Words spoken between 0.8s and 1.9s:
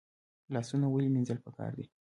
ولې مینځل پکار دي؟